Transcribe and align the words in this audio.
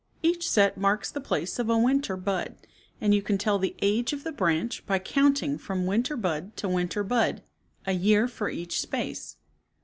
Each 0.23 0.49
set 0.49 0.79
marks 0.79 1.11
the 1.11 1.21
place 1.21 1.59
of 1.59 1.69
a 1.69 1.77
winter 1.77 2.17
bud, 2.17 2.55
and 2.99 3.13
you 3.13 3.21
can 3.21 3.37
tell 3.37 3.59
the 3.59 3.75
age 3.83 4.13
of 4.13 4.23
the 4.23 4.31
branch 4.31 4.83
by 4.87 4.97
counting 4.97 5.59
from 5.59 5.85
winter 5.85 6.17
bud 6.17 6.57
to 6.57 6.67
winter 6.67 7.03
bud, 7.03 7.43
a 7.85 7.91
year 7.93 8.27
for 8.27 8.49
each 8.49 8.81
space. 8.81 9.37